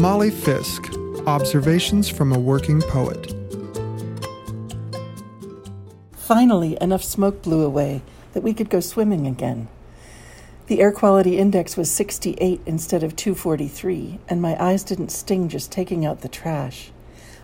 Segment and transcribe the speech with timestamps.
[0.00, 0.90] Molly Fisk
[1.26, 3.34] Observations from a Working Poet.
[6.16, 8.00] Finally, enough smoke blew away
[8.32, 9.68] that we could go swimming again.
[10.68, 15.70] The air quality index was 68 instead of 243, and my eyes didn't sting just
[15.70, 16.92] taking out the trash.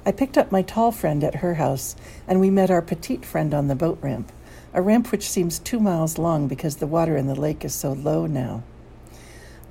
[0.07, 1.95] I picked up my tall friend at her house,
[2.27, 4.33] and we met our petite friend on the boat ramp,
[4.73, 7.93] a ramp which seems two miles long because the water in the lake is so
[7.93, 8.63] low now.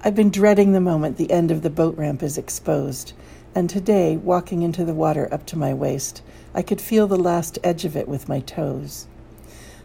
[0.06, 3.14] I've been dreading the moment the end of the boat ramp is exposed,
[3.56, 6.22] and today, walking into the water up to my waist,
[6.54, 9.08] I could feel the last edge of it with my toes.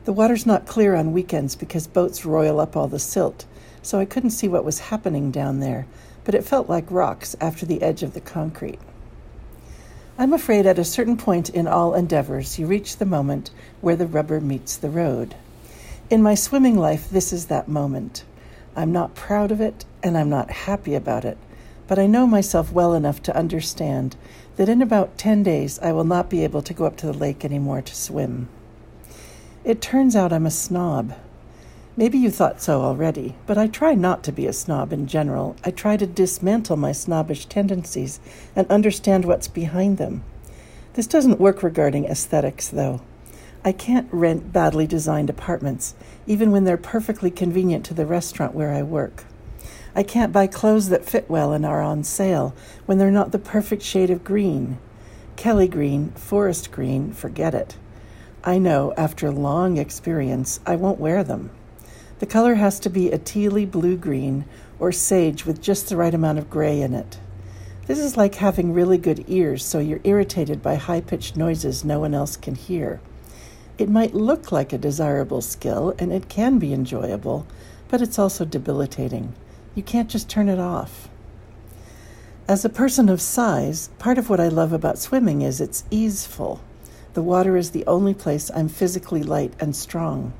[0.04, 3.46] The water's not clear on weekends because boats roil up all the silt,
[3.80, 5.86] so I couldn't see what was happening down there,
[6.24, 8.78] but it felt like rocks after the edge of the concrete.
[10.18, 13.50] I'm afraid at a certain point in all endeavors, you reach the moment
[13.80, 15.34] where the rubber meets the road.
[16.10, 18.24] In my swimming life, this is that moment.
[18.76, 21.38] I'm not proud of it, and I'm not happy about it,
[21.88, 24.16] but I know myself well enough to understand
[24.56, 27.12] that in about 10 days I will not be able to go up to the
[27.12, 28.48] lake anymore to swim.
[29.64, 31.14] It turns out I'm a snob.
[31.96, 35.56] Maybe you thought so already, but I try not to be a snob in general.
[35.64, 38.20] I try to dismantle my snobbish tendencies
[38.54, 40.22] and understand what's behind them.
[40.94, 43.00] This doesn't work regarding aesthetics, though.
[43.62, 45.94] I can't rent badly designed apartments,
[46.26, 49.24] even when they're perfectly convenient to the restaurant where I work.
[49.94, 52.54] I can't buy clothes that fit well and are on sale
[52.86, 54.78] when they're not the perfect shade of green.
[55.36, 57.76] Kelly green, forest green, forget it.
[58.42, 61.50] I know after long experience I won't wear them.
[62.20, 64.46] The color has to be a tealy blue green
[64.78, 67.18] or sage with just the right amount of gray in it.
[67.86, 72.00] This is like having really good ears so you're irritated by high pitched noises no
[72.00, 73.00] one else can hear.
[73.80, 77.46] It might look like a desirable skill and it can be enjoyable,
[77.88, 79.32] but it's also debilitating.
[79.74, 81.08] You can't just turn it off.
[82.46, 86.60] As a person of size, part of what I love about swimming is it's easeful.
[87.14, 90.34] The water is the only place I'm physically light and strong.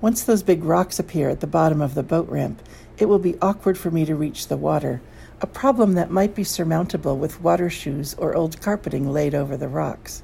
[0.00, 2.62] Once those big rocks appear at the bottom of the boat ramp,
[2.98, 5.02] it will be awkward for me to reach the water,
[5.40, 9.66] a problem that might be surmountable with water shoes or old carpeting laid over the
[9.66, 10.22] rocks.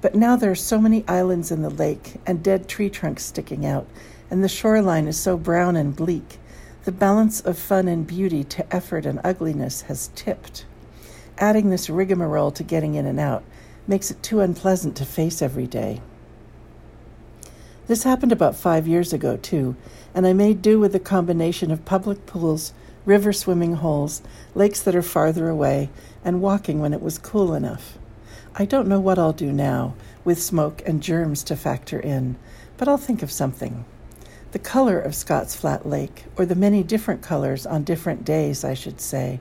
[0.00, 3.66] But now there are so many islands in the lake and dead tree trunks sticking
[3.66, 3.86] out,
[4.30, 6.38] and the shoreline is so brown and bleak.
[6.84, 10.64] The balance of fun and beauty to effort and ugliness has tipped.
[11.38, 13.42] Adding this rigmarole to getting in and out
[13.86, 16.00] makes it too unpleasant to face every day.
[17.88, 19.74] This happened about five years ago, too,
[20.14, 22.72] and I made do with a combination of public pools,
[23.06, 24.20] river swimming holes,
[24.54, 25.88] lakes that are farther away,
[26.24, 27.98] and walking when it was cool enough.
[28.54, 29.94] I don't know what I'll do now,
[30.24, 32.36] with smoke and germs to factor in,
[32.76, 33.84] but I'll think of something.
[34.52, 38.74] The color of Scott's Flat Lake, or the many different colors on different days, I
[38.74, 39.40] should say,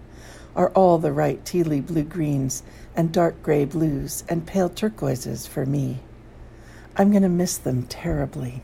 [0.55, 2.63] are all the right tealy blue greens
[2.95, 5.99] and dark gray blues and pale turquoises for me.
[6.97, 8.63] I'm going to miss them terribly.